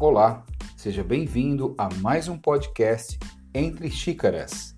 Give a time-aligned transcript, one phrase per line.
[0.00, 0.46] Olá,
[0.76, 3.18] seja bem-vindo a mais um podcast
[3.52, 4.76] Entre Xícaras.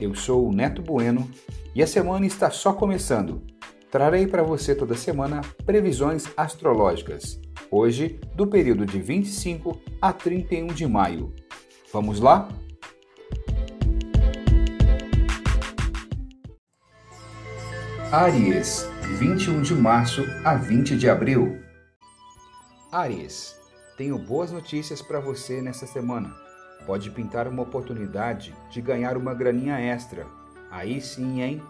[0.00, 1.30] Eu sou o Neto Bueno
[1.72, 3.46] e a semana está só começando.
[3.92, 7.40] Trarei para você toda semana previsões astrológicas,
[7.70, 11.32] hoje do período de 25 a 31 de maio.
[11.92, 12.48] Vamos lá?
[18.12, 18.88] Aries
[19.20, 21.60] 21 de março a 20 de abril.
[22.90, 23.56] Aries,
[23.96, 26.34] tenho boas notícias para você nessa semana.
[26.84, 30.26] Pode pintar uma oportunidade de ganhar uma graninha extra.
[30.72, 31.62] Aí sim, hein?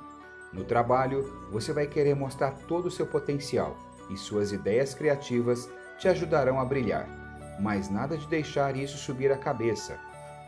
[0.51, 3.77] No trabalho, você vai querer mostrar todo o seu potencial
[4.09, 5.69] e suas ideias criativas
[5.99, 7.07] te ajudarão a brilhar.
[7.61, 9.99] Mas nada de deixar isso subir a cabeça.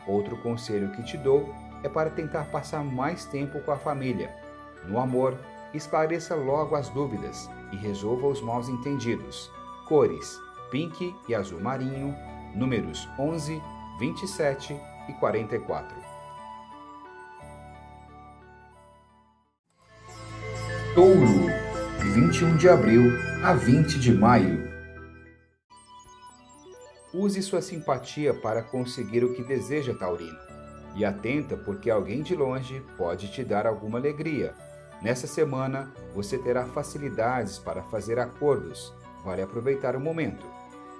[0.07, 4.33] Outro conselho que te dou é para tentar passar mais tempo com a família.
[4.87, 5.37] No amor,
[5.73, 9.51] esclareça logo as dúvidas e resolva os mal entendidos.
[9.87, 12.15] Cores: pink e azul marinho,
[12.55, 13.61] números 11,
[13.99, 14.79] 27
[15.09, 15.95] e 44.
[20.95, 21.47] Touro,
[22.13, 23.11] 21 de abril
[23.43, 24.71] a 20 de maio.
[27.11, 30.37] Use sua simpatia para conseguir o que deseja, Taurino.
[30.95, 34.53] E atenta porque alguém de longe pode te dar alguma alegria
[35.03, 38.93] Nessa semana, você terá facilidades para fazer acordos.
[39.25, 40.45] Vale aproveitar o momento.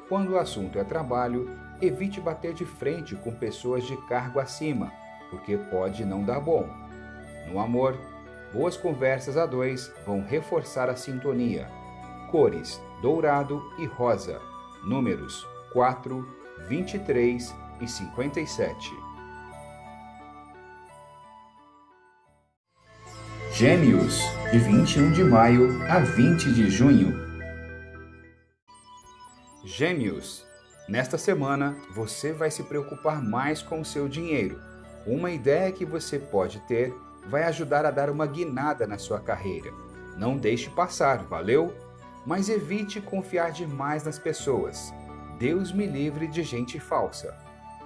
[0.10, 1.50] Quando o assunto é trabalho,
[1.82, 4.92] evite bater de frente com pessoas de cargo acima,
[5.30, 6.68] porque pode não dar bom.
[7.50, 7.98] No amor,
[8.54, 11.70] boas conversas a dois vão reforçar a sintonia.
[12.30, 14.42] Cores: dourado e rosa.
[14.84, 16.28] Números 4,
[16.68, 19.03] 23 e 57.
[23.56, 24.20] Gêmeos,
[24.52, 27.14] de 21 de maio a 20 de junho.
[29.64, 30.44] Gêmeos,
[30.90, 34.60] nesta semana você vai se preocupar mais com o seu dinheiro.
[35.06, 36.92] Uma ideia que você pode ter
[37.28, 39.72] vai ajudar a dar uma guinada na sua carreira.
[40.18, 41.76] Não deixe passar, valeu?
[42.26, 44.92] Mas evite confiar demais nas pessoas.
[45.38, 47.38] Deus me livre de gente falsa.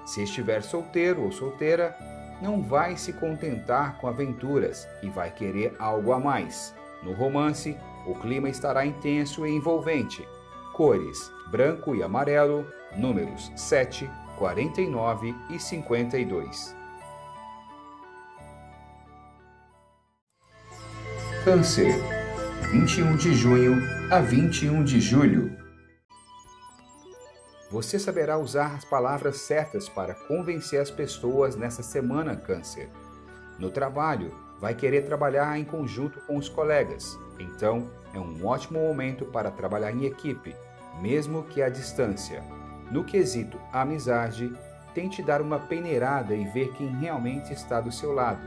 [0.05, 1.93] Se estiver solteiro ou solteira,
[2.41, 6.73] não vai se contentar com aventuras e vai querer algo a mais.
[7.03, 10.27] No romance, o clima estará intenso e envolvente.
[10.73, 12.65] Cores: branco e amarelo,
[12.95, 16.75] números 7, 49 e 52.
[21.43, 21.95] Câncer,
[22.71, 23.81] 21 de junho
[24.11, 25.66] a 21 de julho.
[27.69, 32.89] Você saberá usar as palavras certas para convencer as pessoas nessa semana, Câncer.
[33.59, 39.25] No trabalho, vai querer trabalhar em conjunto com os colegas, então é um ótimo momento
[39.25, 40.55] para trabalhar em equipe,
[41.01, 42.41] mesmo que à distância.
[42.89, 44.49] No quesito amizade,
[44.93, 48.41] tente dar uma peneirada e ver quem realmente está do seu lado.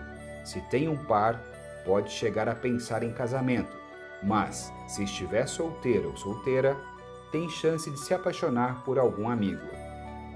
[0.45, 1.39] Se tem um par,
[1.85, 3.77] pode chegar a pensar em casamento,
[4.23, 6.75] mas se estiver solteiro ou solteira,
[7.31, 9.67] tem chance de se apaixonar por algum amigo.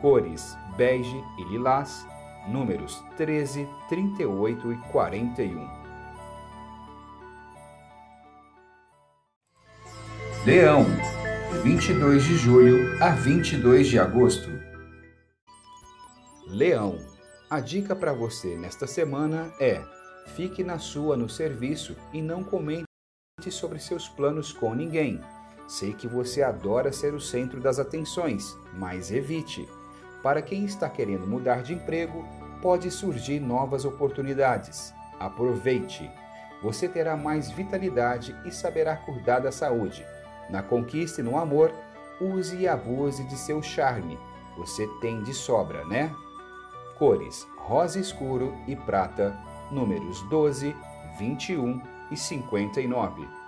[0.01, 2.07] Cores: bege e lilás,
[2.49, 5.85] números 13, 38 e 41.
[10.45, 10.85] Leão,
[11.63, 14.51] 22 de julho a 22 de agosto.
[16.47, 16.99] Leão,
[17.49, 19.83] a dica para você nesta semana é:
[20.37, 22.85] fique na sua no serviço e não comente
[23.51, 25.21] sobre seus planos com ninguém
[25.67, 29.69] Sei que você adora ser o centro das atenções, mas evite.
[30.23, 32.25] Para quem está querendo mudar de emprego,
[32.61, 34.93] pode surgir novas oportunidades.
[35.19, 36.11] Aproveite!
[36.63, 40.07] Você terá mais vitalidade e saberá cuidar da saúde.
[40.49, 41.73] Na conquista e no amor,
[42.21, 44.19] use e abuse de seu charme.
[44.57, 46.15] Você tem de sobra, né?
[46.99, 49.37] Cores: rosa escuro e prata,
[49.71, 50.75] números 12,
[51.19, 53.44] 21 e 59.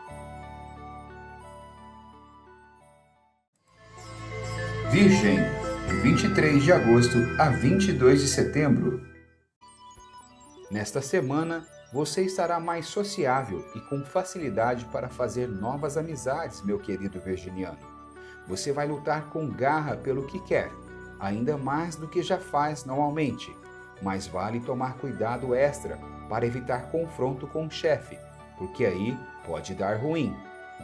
[4.90, 5.40] Virgem,
[5.88, 9.04] de 23 de agosto a 22 de setembro.
[10.70, 17.20] Nesta semana, você estará mais sociável e com facilidade para fazer novas amizades, meu querido
[17.20, 17.78] virginiano.
[18.46, 20.70] Você vai lutar com garra pelo que quer,
[21.18, 23.54] ainda mais do que já faz normalmente,
[24.00, 25.98] mas vale tomar cuidado extra
[26.28, 28.16] para evitar confronto com o chefe,
[28.56, 30.34] porque aí pode dar ruim.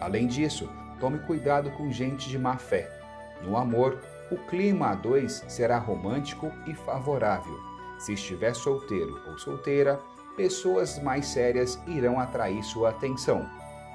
[0.01, 0.69] Além disso,
[0.99, 3.02] tome cuidado com gente de má fé
[3.43, 3.99] no amor,
[4.31, 7.59] o clima a dois será romântico e favorável.
[7.99, 10.01] Se estiver solteiro ou solteira,
[10.37, 13.49] pessoas mais sérias irão atrair sua atenção.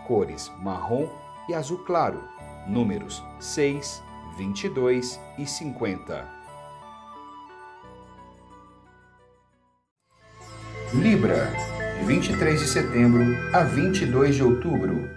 [0.05, 1.09] Cores marrom,
[1.49, 2.21] e azul claro,
[2.67, 4.03] números 6,
[4.37, 6.27] 22 e 50.
[10.93, 11.51] Libra,
[11.99, 13.23] de 23 de setembro
[13.53, 15.09] a 22 de outubro.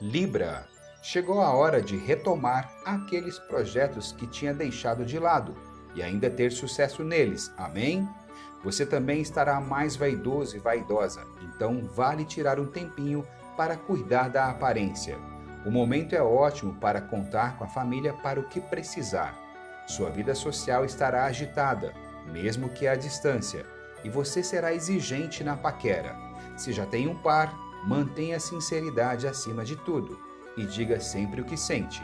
[0.00, 0.68] Libra,
[1.06, 5.54] chegou a hora de retomar aqueles projetos que tinha deixado de lado
[5.94, 7.52] e ainda ter sucesso neles.
[7.56, 8.08] Amém?
[8.64, 13.24] Você também estará mais vaidoso e vaidosa, então vale tirar um tempinho
[13.56, 15.16] para cuidar da aparência.
[15.64, 19.32] O momento é ótimo para contar com a família para o que precisar.
[19.86, 21.94] Sua vida social estará agitada,
[22.32, 23.64] mesmo que à distância,
[24.02, 26.16] e você será exigente na paquera.
[26.56, 27.56] Se já tem um par,
[27.86, 30.25] mantenha a sinceridade acima de tudo
[30.56, 32.02] e diga sempre o que sente.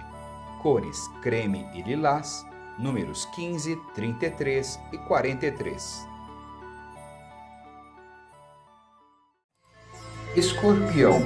[0.63, 2.47] Cores creme e lilás,
[2.79, 6.09] números 15, 33 e 43.
[10.37, 11.21] Escorpião,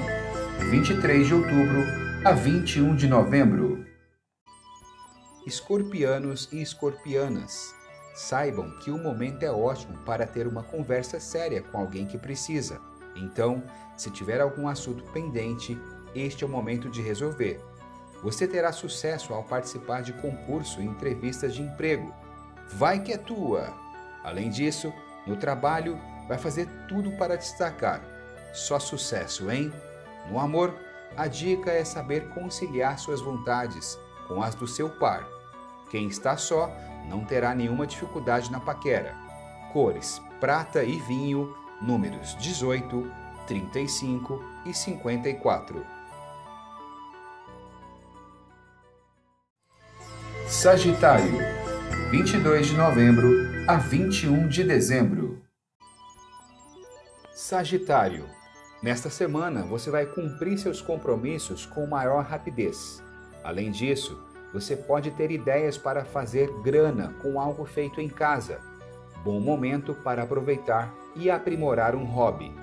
[0.69, 1.83] 23 de outubro
[2.25, 3.85] a 21 de novembro.
[5.45, 7.73] Escorpianos e escorpianas,
[8.13, 12.81] saibam que o momento é ótimo para ter uma conversa séria com alguém que precisa.
[13.15, 13.63] Então,
[13.95, 15.79] se tiver algum assunto pendente,
[16.15, 17.59] este é o momento de resolver.
[18.23, 22.13] Você terá sucesso ao participar de concurso e entrevistas de emprego.
[22.73, 23.73] Vai que é tua!
[24.23, 24.91] Além disso,
[25.25, 28.01] no trabalho, vai fazer tudo para destacar.
[28.53, 29.71] Só sucesso, hein?
[30.29, 30.73] No amor,
[31.15, 35.27] a dica é saber conciliar suas vontades com as do seu par.
[35.89, 36.71] Quem está só
[37.09, 39.15] não terá nenhuma dificuldade na paquera.
[39.71, 43.09] Cores: prata e vinho, números 18,
[43.47, 45.96] 35 e 54.
[50.47, 51.39] Sagitário,
[52.09, 53.29] 22 de novembro
[53.67, 55.41] a 21 de dezembro.
[57.33, 58.25] Sagitário,
[58.81, 63.03] Nesta semana, você vai cumprir seus compromissos com maior rapidez.
[63.43, 64.17] Além disso,
[64.53, 68.59] você pode ter ideias para fazer grana com algo feito em casa.
[69.23, 72.55] Bom momento para aproveitar e aprimorar um hobby.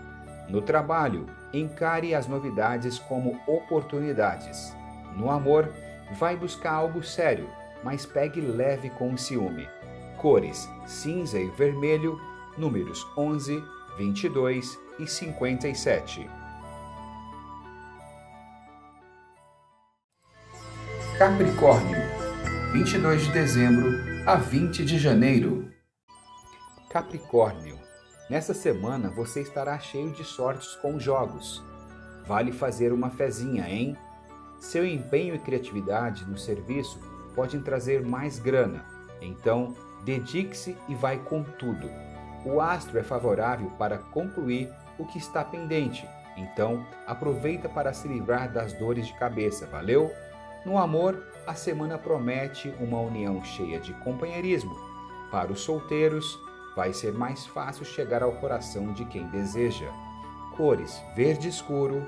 [0.48, 4.72] No trabalho, encare as novidades como oportunidades.
[5.16, 5.68] No amor,
[6.16, 7.48] vai buscar algo sério,
[7.84, 9.68] mas pegue leve com o ciúme.
[10.16, 12.18] Cores: cinza e vermelho,
[12.56, 13.62] números 11,
[13.98, 16.28] 22 e 57.
[21.18, 21.96] Capricórnio,
[22.72, 23.90] 22 de dezembro
[24.26, 25.70] a 20 de janeiro.
[26.90, 27.78] Capricórnio,
[28.30, 31.62] nessa semana você estará cheio de sortes com jogos.
[32.26, 33.96] Vale fazer uma fezinha, hein?
[34.58, 36.98] Seu empenho e criatividade no serviço
[37.34, 38.84] podem trazer mais grana,
[39.20, 41.90] então dedique-se e vai com tudo.
[42.44, 46.06] O astro é favorável para concluir o que está pendente.
[46.36, 50.12] Então, aproveita para se livrar das dores de cabeça, valeu?
[50.64, 54.74] No amor, a semana promete uma união cheia de companheirismo.
[55.30, 56.38] Para os solteiros,
[56.74, 59.90] vai ser mais fácil chegar ao coração de quem deseja.
[60.56, 62.06] Cores: verde escuro,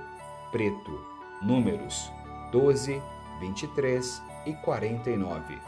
[0.51, 1.01] preto.
[1.43, 2.11] Números:
[2.51, 3.01] 12,
[3.41, 5.59] 23 e 49.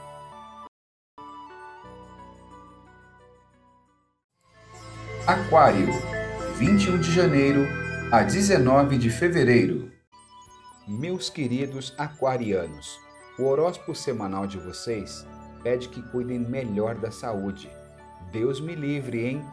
[5.26, 5.88] Aquário
[6.56, 7.66] 21 de janeiro
[8.10, 9.92] a 19 de fevereiro.
[10.86, 12.98] Meus queridos aquarianos,
[13.38, 15.26] o horóscopo semanal de vocês
[15.62, 17.70] pede que cuidem melhor da saúde.
[18.32, 19.44] Deus me livre, hein?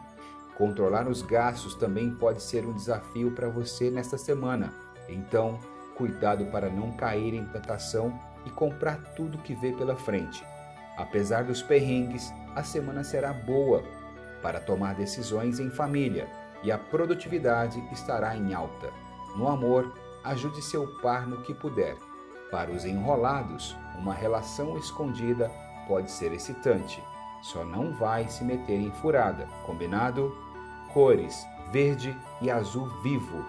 [0.56, 4.72] Controlar os gastos também pode ser um desafio para você nesta semana.
[5.08, 5.58] Então,
[5.96, 10.42] cuidado para não cair em tentação e comprar tudo que vê pela frente.
[10.96, 13.84] Apesar dos perrengues, a semana será boa
[14.40, 16.26] para tomar decisões em família
[16.62, 18.90] e a produtividade estará em alta.
[19.36, 19.92] No amor,
[20.24, 21.96] ajude seu par no que puder.
[22.50, 25.50] Para os enrolados, uma relação escondida
[25.86, 27.02] pode ser excitante.
[27.42, 30.34] Só não vai se meter em furada, combinado?
[30.92, 33.44] Cores: verde e azul vivo.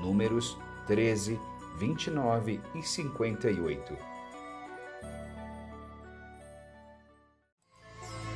[0.00, 1.40] Números 13,
[1.78, 4.11] 29 e 58.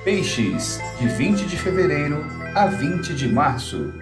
[0.07, 3.93] Peixes, de 20 de fevereiro a 20 de março.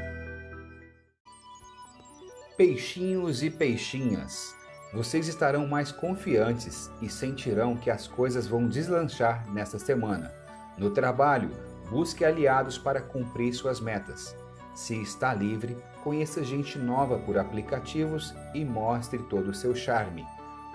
[2.59, 4.55] Peixinhos e peixinhas,
[4.93, 10.31] vocês estarão mais confiantes e sentirão que as coisas vão deslanchar nesta semana.
[10.77, 11.51] No trabalho,
[11.89, 14.37] busque aliados para cumprir suas metas.
[14.75, 20.23] Se está livre, conheça gente nova por aplicativos e mostre todo o seu charme.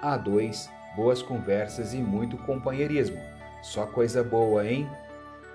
[0.01, 3.21] A dois, boas conversas e muito companheirismo.
[3.61, 4.89] Só coisa boa, hein?